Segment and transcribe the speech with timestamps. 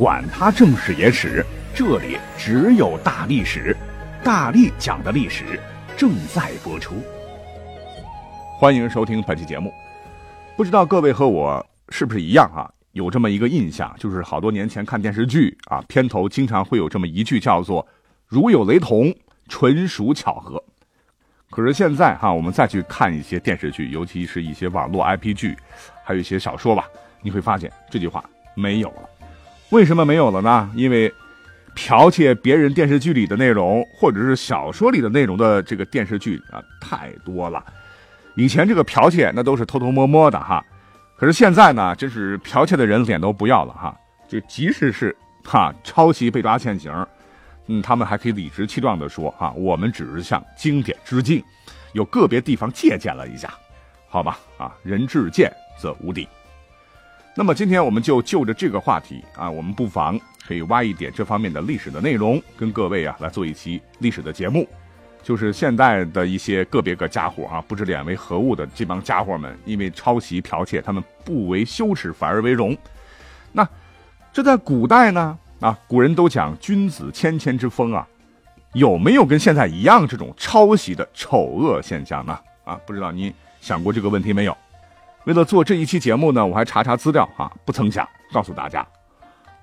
[0.00, 1.44] 管他正史野史。
[1.74, 3.76] 这里只有大历史，
[4.24, 5.60] 大力讲的历史
[5.94, 6.94] 正在播出。
[8.58, 9.70] 欢迎收听本期节目。
[10.56, 12.64] 不知道各位和我是不是一样啊？
[12.92, 17.86] 有这么一个印象，就是好多年前看电视剧啊，片头经常会有这么一句叫做
[18.26, 19.14] “如有雷同，
[19.50, 20.64] 纯属巧合”。
[21.50, 25.54] 可是现在哈，我们再去看一些电视剧，尤其是一些网络 IP 剧，
[26.02, 26.88] 还有一些小说吧，
[27.20, 28.24] 你会发现这句话
[28.54, 29.10] 没有了。
[29.70, 30.70] 为什么没有了呢？
[30.74, 31.12] 因为
[31.76, 37.64] 剽窃别人电视剧里的内容，或者是小说里的内容的这个电视剧啊，太多了。
[38.34, 40.64] 以前这个剽窃那都是偷偷摸摸的哈，
[41.16, 43.96] 可是现在呢，真是剽窃的人脸都不要了哈。
[44.26, 47.06] 就即使是哈抄袭被抓现行，
[47.68, 51.42] 嗯，他们还可以理直气壮地说哈，我们只是向经典致敬，
[51.92, 53.54] 有个别地方借鉴了一下，
[54.08, 56.26] 好吧啊，人至贱则无敌。
[57.40, 60.20] 那么今天我们就就着这个话题啊，我们不妨。
[60.46, 64.68] 可以挖一点这方面的历史的内容，跟各位啊来做一期历史的节目。
[65.22, 72.76] 就是现在的一些个别个家伙啊，不知脸为何物的这帮家伙们，因为抄袭剽窃，他们不为羞耻，反而为荣。
[73.52, 73.66] 那
[74.34, 75.38] 这在古代呢？
[75.60, 78.06] 啊，古人都讲君子谦谦之风啊，
[78.74, 82.38] 有没有跟现在一样这种抄袭的丑恶现象呢？
[82.64, 84.54] 啊，不知道你想过这个问题没有？
[85.30, 88.84] 为了做这一期节目呢，我还查查资料啊，不曾想告诉大家。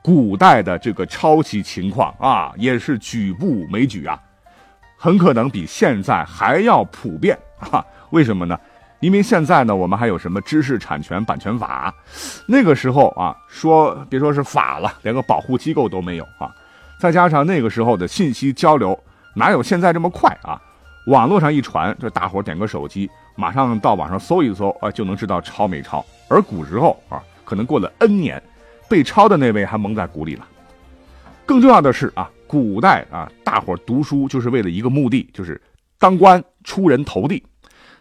[0.02, 4.18] 古代的这个抄袭情况啊，也是举步枚举啊，
[4.96, 7.86] 很可能比现在还要普遍啊。
[8.12, 8.58] 为什么呢？
[9.02, 11.94] 因为现在呢，我们还有什么知识产权版权法，
[12.48, 16.50] 那个时候啊，说别说是法了，连个保护机构都没有啊。
[16.98, 18.98] 再加上那个时候的信息交流
[19.36, 20.62] 哪有现在这么快啊？
[21.08, 26.06] 网络上一传，这大伙点个手机，马上到网上搜一搜啊，就能知道抄没抄。
[26.28, 28.42] 而古时候啊，可能过了 N 年。
[28.90, 30.48] 被抄的那位还蒙在鼓里了。
[31.46, 35.62] 更重要的是啊，古代啊，大伙读书就是为了一个目的，就是
[36.00, 37.44] 当官出人头地。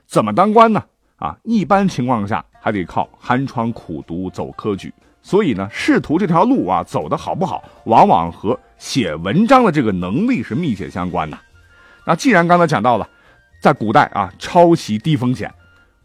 [0.06, 0.80] 怎么当官呢？
[1.16, 4.94] 啊，一般情况下还得靠寒窗苦读走科举。
[5.22, 11.36] 所以呢，仕途这条路啊，走得好不好，往往和写文章的这个能力是密切相关的。
[12.06, 13.08] 那既然刚才讲到了，
[13.60, 15.52] 在古代啊，抄袭低风险，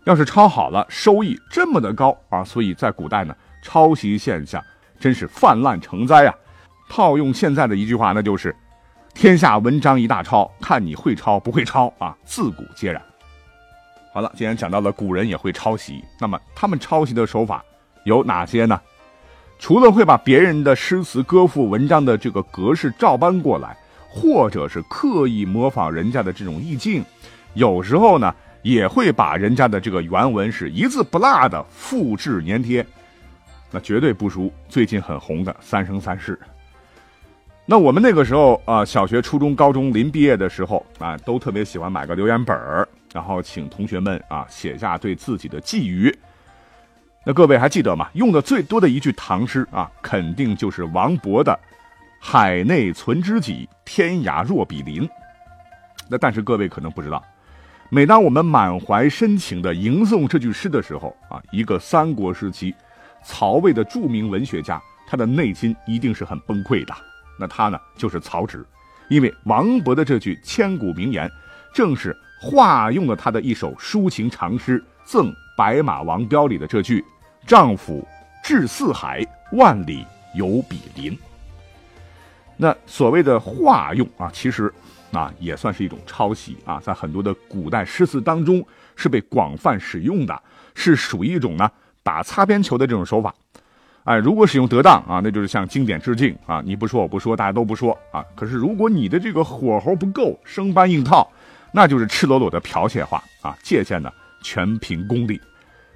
[0.05, 4.61] 要是抄好了，收益这么的高啊，所以在古代呢，抄袭现象。
[4.99, 6.35] 真是泛滥成灾啊！
[6.87, 8.55] 套用现在的一句话，那就是
[9.15, 13.01] “天下文章一大抄，看你会抄不会抄啊！”自古皆然。
[14.13, 17.65] 好了，既然讲到了古人也会抄袭，那么他们抄袭的手法
[18.03, 18.79] 有哪些呢？
[19.57, 23.75] 除了会把别人的诗词歌赋、文章的这个格式照搬过来，
[24.13, 27.01] 或者是刻意模仿人家的这种意境，
[27.53, 32.85] 有时候呢也会把人家的这个原文是一字不落的复制粘贴。
[33.71, 36.37] 那绝对不输最近很红的《三生三世》。
[37.65, 46.13] 那我们那个时候啊，小学、初中、高中临毕业的时候啊，都特别喜欢买个留言本儿，然后请同学们啊写下对自己的寄语。
[47.25, 48.09] 那各位还记得吗？
[48.13, 51.57] 用的最多的一句唐诗啊，肯定就是王勃的
[52.23, 55.09] “海内存知己，天涯若比邻”。
[56.07, 57.21] 那但是各位可能不知道，
[57.89, 62.73] 每当我们满怀深情的吟诵这句诗的时候啊，一个三国时期。
[63.23, 66.93] 曹魏的著名文学家，他的内心一定是很崩溃的。
[67.39, 68.65] 那他呢，就是曹植，
[69.09, 71.29] 因为王勃的这句千古名言，
[71.73, 77.03] 正是化用了他的一首抒情长诗《赠白马王彪》里的这句
[77.45, 78.07] ：“丈夫
[78.43, 81.17] 志四海，万里犹比邻。”
[82.61, 84.71] 那所谓的化用啊，其实
[85.11, 88.63] 啊也算是一种抄袭啊，在很多的古代诗词当中
[88.95, 90.41] 是被广泛使用的，
[90.75, 91.67] 是属于一种呢。
[92.03, 93.33] 打擦边球的这种手法，
[94.03, 96.61] 哎，如果使用得当啊，那就是向经典致敬啊！
[96.63, 98.23] 你不说我不说，大家都不说啊。
[98.35, 101.27] 可是如果你的这个火候不够，生搬硬套，
[101.71, 103.57] 那就是赤裸裸的剽窃化啊！
[103.63, 104.11] 界限呢，
[104.43, 105.41] 全凭功力。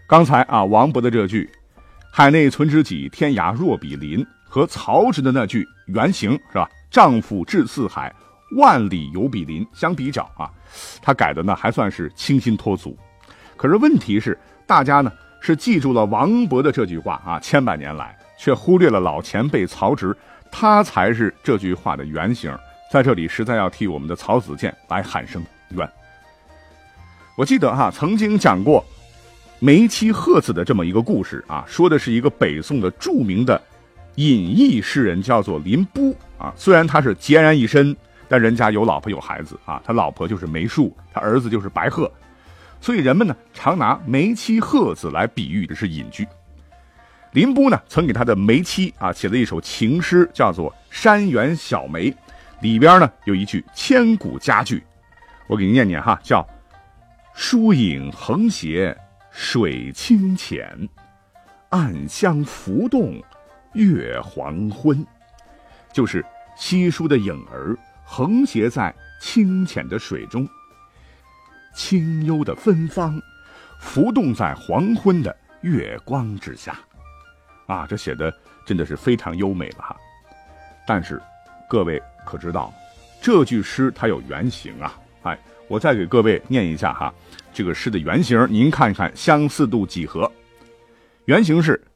[0.07, 1.47] 刚才啊，王勃的这句
[2.11, 4.25] “海内存知己，天涯若比邻”
[4.55, 8.15] 和曹植的那句原型是吧？“丈夫志四海，
[8.55, 10.49] 万里犹比邻”相比较啊，
[11.01, 12.97] 他改的呢还算是清新脱俗。
[13.57, 15.11] 可是问题是，大家呢？
[15.41, 20.15] 是记住了王勃的这句话啊，千百年来却忽略了老前辈曹植，
[20.49, 22.57] 他才是这句话的原型，
[22.89, 25.85] 在这里实在要替我们的曹子建来喊声冤。
[27.35, 28.81] 我记得哈，曾经讲过
[29.59, 33.61] 梅妻鹤子的这么一个故事啊，说的是一个北宋的著名的
[34.15, 36.53] 隐逸诗人，叫做林波啊。
[36.55, 37.95] 虽然他是孑然一身，
[38.27, 42.11] 但人家有老婆有孩子啊，他老婆就是梅树，他儿子就是白鹤，
[42.81, 46.27] 所以人们呢常拿梅妻鹤子来比喻的是隐居。
[47.31, 52.09] 林波呢曾给他的梅妻啊写了一首情诗，叫做《山园小梅》，
[52.61, 54.83] 里边呢有一句千古佳句，
[55.47, 56.47] 我给您念念哈，叫。
[57.37, 58.97] 疏影横斜
[59.29, 60.87] 水清浅，
[61.67, 63.21] 暗香浮动
[63.75, 65.05] 月黄昏。
[65.93, 66.25] 就是
[66.57, 70.47] 稀疏的影儿横斜在清浅的水中，
[71.75, 73.21] 清幽的芬芳
[73.79, 76.77] 浮动在黄昏的月光之下。
[77.67, 78.33] 啊，这写的
[78.65, 79.95] 真的是非常优美了哈。
[80.87, 81.21] 但是，
[81.69, 82.73] 各位可知道，
[83.21, 84.99] 这句诗它有原型啊？
[85.23, 85.37] 哎。
[85.67, 87.11] 我再给各位念一下哈，
[87.51, 90.31] 这个诗的原型，您看看相似度几何？
[91.25, 91.83] 原型是“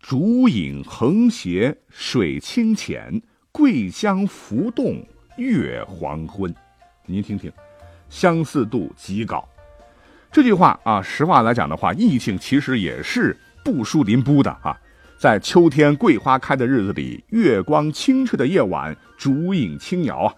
[0.00, 5.04] 竹影横斜水清浅，桂香浮动
[5.36, 6.54] 月黄昏”。
[7.04, 7.52] 您听听，
[8.08, 9.46] 相似度极高。
[10.30, 14.78] 这句话啊，实话来讲的话，意境其实也是不输林波的啊。
[15.18, 20.34] 在秋天桂花开的日子里，月光清澈的夜晚，竹影轻摇啊。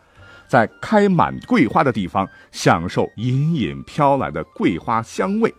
[0.49, 5.55] 在开满桂花的地方，享受隐隐飘来的桂花香味，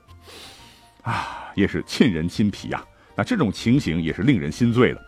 [1.03, 2.83] 啊，也是沁人心脾呀。
[3.21, 5.01] 那这种情形也是令人心醉的。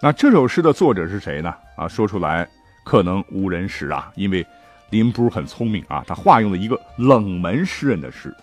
[0.00, 1.54] 那这首诗的作者是谁呢？
[1.76, 2.48] 啊，说出来
[2.82, 4.46] 可能无人识啊，因为
[4.88, 8.34] 林波很聪明啊，他化用了一个冷门诗人的诗。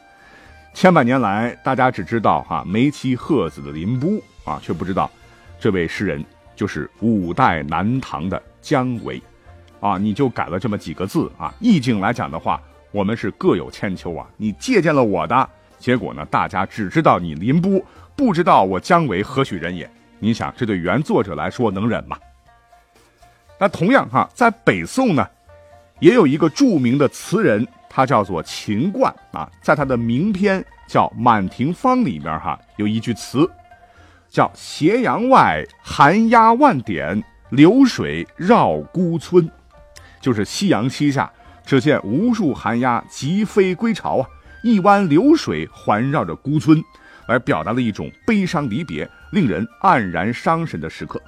[0.75, 4.11] 千百年来，大家只知道哈梅妻鹤子的林波
[4.43, 5.09] 啊，却不知道
[5.59, 6.23] 这位诗人
[6.55, 9.19] 就是五代南唐的姜维。
[9.79, 11.51] 啊，你就改了这么几个字啊？
[11.59, 14.29] 意境来讲的话，我们是各有千秋啊。
[14.37, 17.81] 你借鉴了我的，结果呢，大家只知道你林波，
[18.19, 19.89] 不知道我姜维何许人也。
[20.19, 22.17] 你想，这对原作者来说能忍吗？
[23.57, 25.25] 那同样哈，在北宋呢，
[26.01, 33.49] 也有一个著名的词人，他叫做秦观啊，在他的名篇叫《满庭芳》里面哈，有一句词，
[34.29, 39.49] 叫“斜阳外寒鸦万点，流水绕孤村”。
[40.19, 41.31] 就是夕阳西下，
[41.65, 44.27] 只见无数寒鸦急飞归巢啊！
[44.61, 46.83] 一湾流水环绕着孤村，
[47.29, 51.21] 来表达了一种悲伤离别、令人黯然伤神的时刻。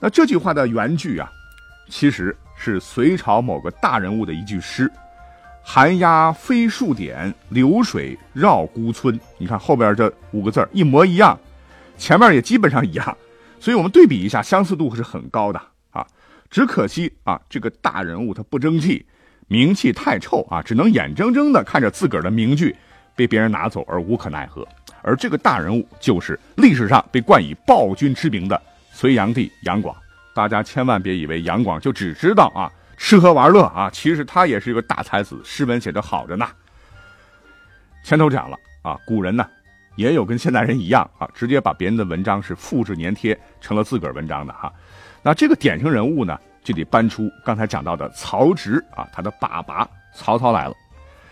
[0.00, 1.30] 那这句话的原句啊，
[1.88, 4.90] 其实是隋朝某个大人物的一句诗
[5.62, 11.38] ：“寒鸦飞数点，流水绕孤村。”你看后边这五个字一模一样，
[11.96, 13.16] 前面也基本上一样，
[13.60, 15.60] 所以我们对比一下，相似度是很高的
[15.90, 16.06] 啊。
[16.48, 19.04] 只可惜啊，这个大人物他不争气，
[19.48, 22.74] 名气太臭啊，只能眼睁睁的看着自个儿的名句
[23.18, 24.64] 被别人拿走而无可奈何。
[25.02, 28.60] 而这个大人物就是历史上被冠以暴君之名的
[28.92, 29.96] 隋炀帝杨广。
[30.32, 36.46] 大家千万别以为杨广就只知道啊吃喝玩乐啊，其实他也是一个大才子，诗文写得好着呢。
[38.04, 39.44] 前头讲了啊，古人呢
[39.96, 44.72] 也有跟现代人一样啊，直接把别人的文章是复制粘贴成了自个儿文章的哈。
[45.22, 50.74] 那这个典型人物呢，就得搬出刚才讲到的曹植啊，他的爸爸曹操来了，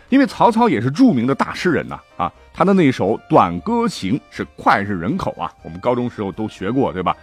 [0.09, 7.17] 因为曹操也是著名的大诗人呐啊，他的那首《短歌行》是脍炙人口啊，我们高中时候都学过对吧？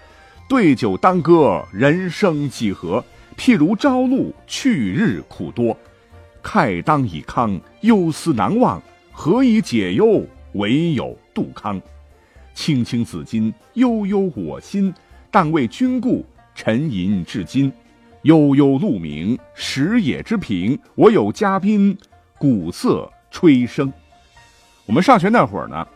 [0.50, 3.04] 对酒当歌，人生几何？
[3.38, 5.76] 譬如朝露，去日苦多。
[6.44, 8.82] 慨当以慷，忧思难忘。
[9.12, 10.26] 何以解忧？
[10.54, 11.82] 唯有杜康。
[12.54, 14.94] 青青子衿，悠悠我心。
[15.32, 16.26] 但为君故。
[16.56, 17.74] 沉吟至今，
[18.22, 20.78] 悠悠鹿鸣，食野之苹。
[20.94, 21.98] 我有嘉宾，
[22.44, 23.90] 鼓瑟吹笙。
[24.86, 25.88] 我们上学那会儿呢，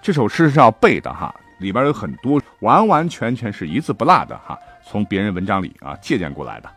[0.00, 6.70] 这首诗是要背的哈，里边有很多完完全全是一字不落的哈，从别人文章里啊借鉴过来的。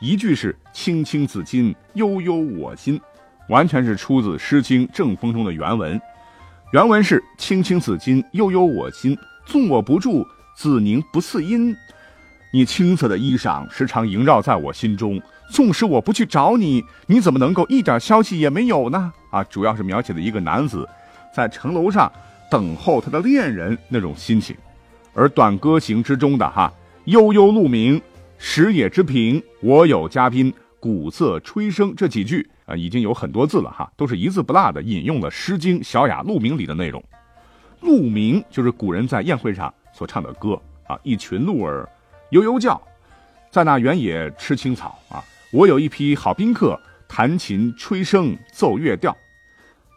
[0.00, 2.98] 一句是“青青子衿，悠悠我心”，
[3.50, 6.00] 完全是出自《诗经·正风》中的原文。
[6.72, 9.14] 原文是“青青子衿，悠悠我心。
[9.44, 10.26] 纵我不住，
[10.56, 11.76] 子宁不嗣音。”
[12.54, 15.18] 你青色的衣裳时常萦绕在我心中，
[15.48, 19.10] 纵使我不去找你，你怎么能够一点消息也没有呢？
[19.30, 20.86] 啊，主要是描写了一个男子
[21.34, 22.12] 在城楼上
[22.50, 24.54] 等候他的恋人那种心情。
[25.14, 26.70] 而《短歌行》之中的哈
[27.06, 27.98] “悠悠鹿鸣，
[28.36, 37.02] 食野之苹，我有嘉宾，鼓瑟吹笙”这几句啊，已经有很多字了哈，都是一字不落的引用了《诗经·小雅·鹿鸣》里的内容。
[37.80, 41.88] 鹿鸣就是古人在宴会上所唱的歌啊，一群鹿儿。
[42.32, 42.80] 悠悠叫，
[43.50, 45.22] 在那原野吃青草啊，
[45.52, 49.14] 我有一批好宾客，弹琴、吹笙、奏乐调。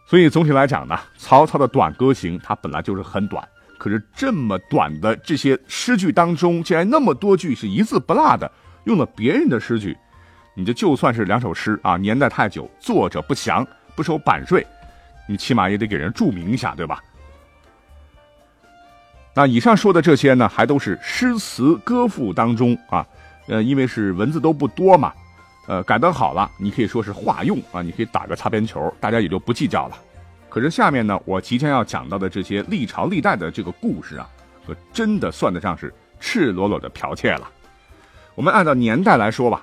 [0.06, 3.42] 所以总体来讲呢，曹操的短歌行它本来就是很短，
[3.78, 8.50] 可是这么短的这些诗句当中，竟然那么多句是一字不落的
[8.84, 9.96] 用了别人的诗句。
[10.54, 14.66] 你这就算是两首诗啊，年代太久，作者不详，不收版税，
[15.26, 17.02] 你起码也得给人注明一下，对吧？
[19.38, 23.06] 那以上说的这些呢，还都是诗词歌赋当中啊，
[23.48, 25.12] 呃，因为是文字都不多嘛，
[25.68, 29.98] 呃，改得好了，你可以说是化用啊，你可以打个擦边球，大家也就不计较了。
[30.48, 34.26] 可是下面呢，我即将要讲到的这些历朝历代的这个故事啊，
[34.66, 37.46] 可真的算得上是赤裸裸的剽窃了。
[38.34, 39.62] 我们按照年代来说吧，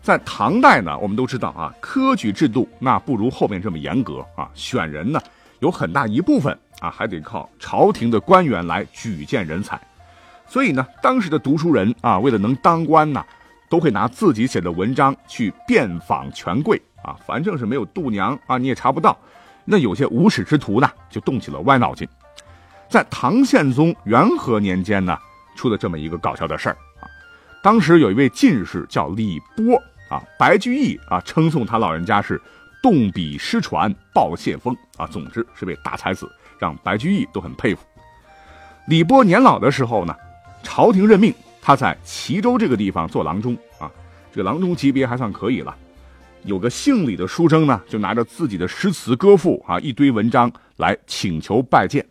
[0.00, 5.20] 在唐代呢，我们都知道啊，科举制度那不如后面这么严格啊，选人呢
[5.60, 6.58] 有很大一部分。
[6.80, 9.76] 啊，还得靠朝廷的官员来举荐人才，
[10.46, 13.20] 所以呢，当时的读书人啊，为了能当官呢，
[13.68, 19.18] 都会拿自己写的文章去遍访权贵啊，反正是没有度娘啊，你也查不到。
[19.64, 22.08] 那有些无耻之徒呢，就动起了歪脑筋，
[22.88, 25.18] 在唐宪宗元和年间呢，
[25.56, 27.10] 出了这么一个搞笑的事儿啊。
[27.60, 29.76] 当时有一位进士叫李波
[30.08, 32.40] 啊，白居易啊称颂他老人家是
[32.82, 36.30] 动笔失传报谢风啊，总之是位大才子。
[36.60, 37.86] 让白居易都很佩服。
[38.88, 40.12] 李波年老的时候呢，
[40.60, 41.32] 朝廷任命
[41.62, 43.88] 他在齐州这个地方做郎中啊，
[44.32, 45.76] 这个郎中级别还算可以了。
[46.42, 52.04] 有个姓李的书生呢，就拿着自己的诗词歌赋啊，一堆文章来请求拜见。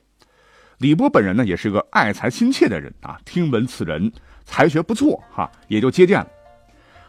[0.78, 4.10] 李波本人呢，也是个爱才心切的人啊，听闻此人
[4.46, 6.28] 才学不错哈，也就接见了。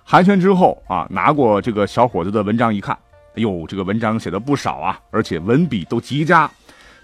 [0.02, 2.98] 寒暄之后啊，拿过这个小伙子的文章一看，
[3.38, 6.50] 呦，这个文章写的不少啊，而且文笔都极佳。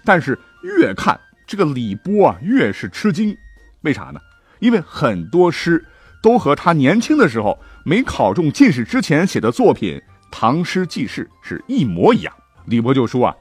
[0.03, 3.35] 但是越看这个李波啊，越是吃惊，
[3.81, 4.19] 为啥呢？
[4.59, 5.83] 因为很多诗
[6.21, 9.97] 都和他年轻的时候没考中进士之前写的作品
[10.31, 12.33] 《唐诗纪事》是一模一样。
[12.65, 13.35] 李波就说啊：“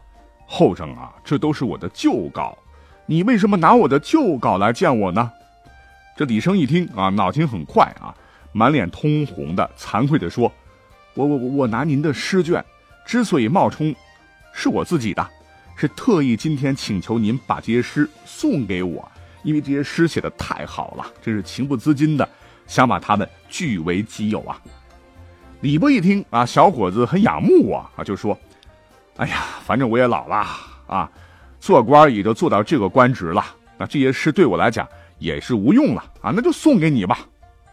[0.46, 2.58] 后生啊，这都是我的旧稿，
[3.06, 5.30] 你为什么拿我的旧稿来见我呢？”
[6.16, 8.14] 这李生一听啊，脑筋很快啊，
[8.52, 10.52] 满脸通红的，惭愧的说
[11.14, 12.62] ：“我我我我拿您的诗卷，
[13.04, 13.94] 之所以冒充，
[14.52, 15.26] 是我自己的。”
[15.76, 19.10] 是特意今天请求您把这些诗送给我，
[19.42, 22.28] 因为这些诗写的太好了，真是情不自禁的
[22.68, 24.56] 想把他们据为己有啊。
[25.62, 28.38] 李波一听啊，小伙子很仰慕我啊，就说
[29.18, 30.46] ：“哎呀，反正我也老了
[30.86, 31.10] 啊，
[31.58, 33.44] 做官也就做到这个官职了，
[33.76, 37.18] 那这些诗对我来讲也是无用了啊，那就送给你吧。”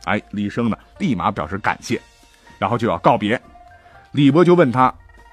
[0.05, 2.01] 哎，李生呢，立马表示感谢，
[2.57, 3.39] 然后就要告别。
[4.13, 4.91] 李波就问他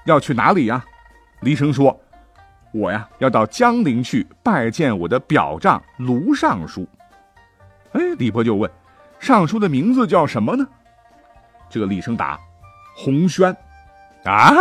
[0.09, 0.83] 要去哪里呀？
[1.41, 1.99] 李生说。
[2.71, 6.87] 我呀，要到江陵去拜见我的表丈卢尚书。
[7.93, 8.69] 哎，李波就问
[9.19, 10.67] ：“尚书的名字叫什么呢？”
[11.67, 12.39] 这个李生答
[12.95, 13.55] ：“洪轩。”
[14.23, 14.53] 啊！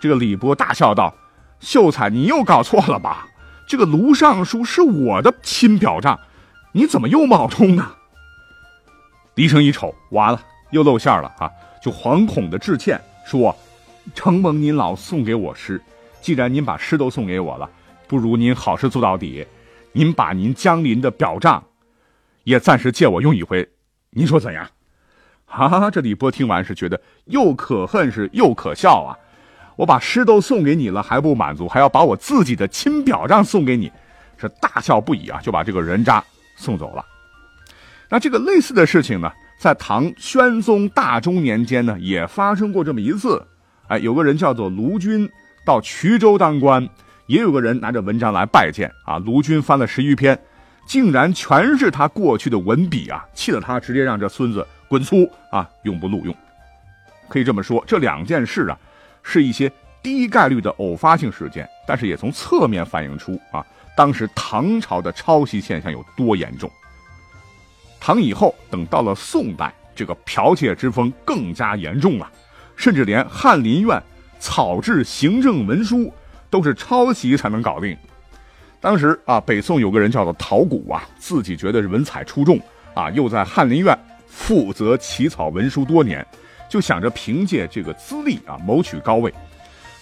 [0.00, 1.14] 这个李波大笑道
[1.60, 3.28] ：“秀才，你又搞错了吧？
[3.68, 6.18] 这个卢尚书是我的亲表丈，
[6.72, 7.92] 你怎么又冒充呢？”
[9.36, 10.40] 李生一瞅，完了，
[10.72, 11.48] 又露馅了啊！
[11.80, 13.56] 就惶恐的致歉说
[14.14, 15.80] ：“承蒙您老送给我诗。”
[16.20, 17.70] 既然您把诗都送给我了，
[18.08, 19.46] 不如您好事做到底，
[19.92, 21.62] 您把您江林的表彰，
[22.42, 23.68] 也暂时借我用一回，
[24.10, 24.68] 您说怎样？
[25.44, 25.88] 哈啊！
[25.88, 29.16] 这李波听完是觉得又可恨是又可笑啊！
[29.76, 33.92] 我把诗都送给你了还不满足，还要把我自己的亲表彰送给你，
[34.36, 35.40] 是大笑不已啊！
[35.40, 36.24] 就把这个人渣
[36.56, 37.04] 送走了。
[38.08, 43.46] 那这个类似的事情呢，在唐宣宗大中年间呢，也发生过这么一次。
[43.88, 45.28] 哎，有个人叫做卢军。
[45.64, 46.88] 到衢州当官，
[47.26, 49.18] 也有个人拿着文章来拜见啊。
[49.18, 50.38] 卢军翻了十余篇，
[50.86, 56.32] 竟然全是他过去的文笔啊，气得他直接让这孙子滚粗啊，永不录用。
[57.28, 58.78] 可以这么说，这两件事啊，
[59.24, 59.68] 是一些
[60.04, 63.66] 低概率的偶发性事件，但是也从侧面反映出啊，
[63.96, 66.70] 当时唐朝的抄袭现象有多严重。
[67.98, 72.30] 唐以后，等到了宋代，这个剽窃之风更加严重了，
[72.76, 74.00] 甚至连翰林院。
[74.38, 76.12] 草制行政文书
[76.50, 77.96] 都是抄袭才能搞定。
[78.82, 82.60] 当时啊，北宋有个人叫做陶谷啊，自己觉得是文采出众
[82.94, 86.24] 啊，又在翰林院负责起草文书多年，
[86.68, 89.32] 就想着凭借这个资历啊谋取高位。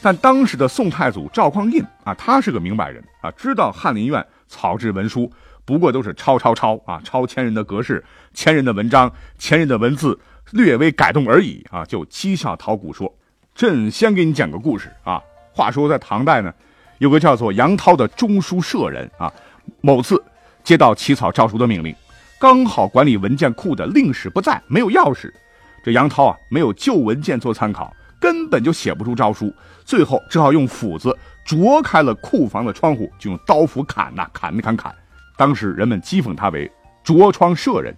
[0.03, 5.31] 但当时的宋太祖赵匡胤啊，他是个明白人啊，知道翰林院草制文书
[5.65, 10.19] 不过都是抄抄抄啊，抄前人的格式、前人的文章、前人的文字，
[10.53, 13.13] 略微改动而已啊，就讥笑陶谷说。
[13.55, 15.23] 朕先给你讲个故事啊。
[15.53, 16.53] 话说在唐代呢，
[16.99, 19.33] 有个叫做杨涛的中书舍人啊，
[19.81, 20.23] 某次
[20.65, 21.95] 接到起草诏书的命令，
[22.41, 25.33] 刚好管理文件库的令史不在，没有钥匙，
[25.85, 29.55] 这杨涛啊，没有旧文件做参考，根本就写不出诏书，
[29.85, 31.17] 最后只好用斧子
[31.47, 34.93] 啄开了库房的窗户，就用刀斧砍呐，砍砍砍。
[35.37, 36.71] 当时人们讥讽他为
[37.03, 37.95] “着窗射人”。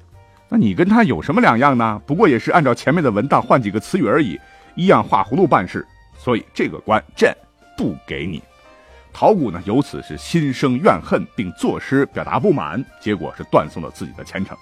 [0.49, 2.01] 那你跟他有什么两样呢？
[2.07, 4.39] 不过也是按照前面的文档换几个词语而已，
[4.75, 5.87] 一样画葫芦办事。
[6.17, 7.37] 所以这个官朕
[7.77, 8.43] 不给你。
[9.13, 14.57] 陶谷呢，由此是心生怨恨，并作诗表达不满，结果是断送了自己的前程。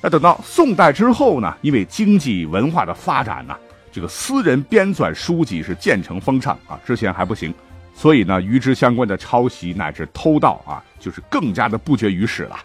[0.00, 1.56] 那等到宋代之后呢？
[1.62, 3.56] 因为经济文化的发展呢，
[3.90, 6.78] 这个私人编纂书籍是渐成风畅啊。
[6.84, 7.52] 之前还不行，
[7.94, 12.56] 所以呢，与之相关的抄袭乃至偷盗啊，就是更加的不绝于史了。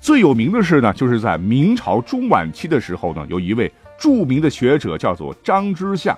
[0.00, 6.16] 最有名的是呢，就是在明朝中晚期的时候呢，有一位著名的学者叫做张之相，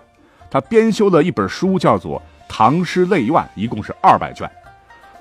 [0.50, 2.18] 他编修了一本书，叫做
[2.48, 4.50] 《唐诗类苑》，一共是二百卷。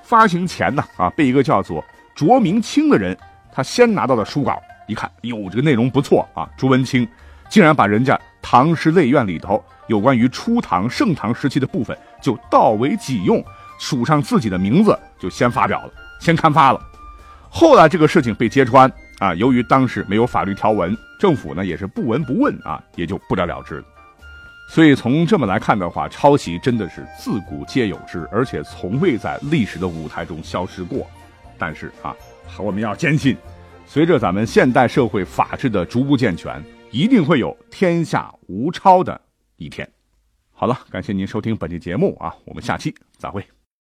[0.02, 1.84] 发行前呢，啊，被一个叫做
[2.14, 3.16] 卓明清的人，
[3.52, 4.60] 他先拿到了书稿。
[4.86, 6.48] 一看，哟，这个内容不错啊！
[6.56, 7.06] 朱文清
[7.50, 13.44] 竟然把人家《唐诗类苑》里头有关于初唐、盛唐时期的部分就盗为己用，
[13.78, 16.80] 署上自己的名字，就先发表了，先刊发了。
[17.50, 23.84] 后来这个事情被揭穿啊，由于当时没有法律条文，政府呢也是不闻不问啊，也就不了了之了。
[24.70, 31.06] 所以从这么来看的话，抄袭真的是自古皆有之，而且从未在历史的舞台中消失过。
[31.56, 32.14] 但是啊，
[32.58, 33.34] 我们要坚信。
[33.86, 39.18] 随着咱们现代社会法治的逐步健全，一定会有天下无抄的
[39.58, 39.88] 一天。
[40.50, 43.46] 好了，感谢您收听本期节目啊，我们下期再会。